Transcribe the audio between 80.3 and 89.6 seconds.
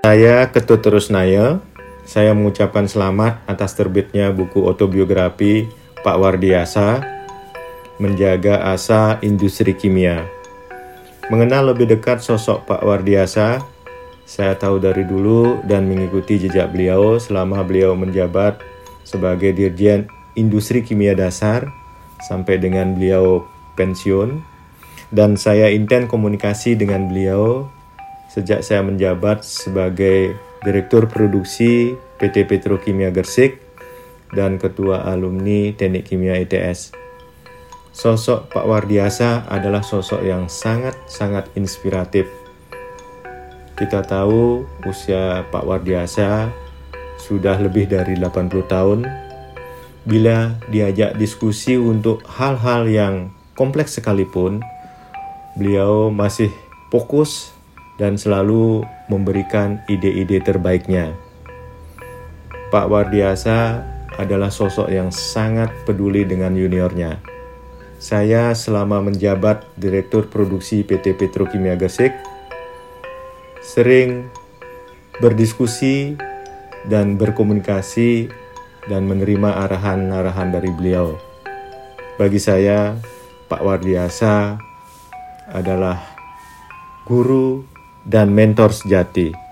dari beliau. Bagi saya, Pak Wardiasa adalah guru dan mentor sejati.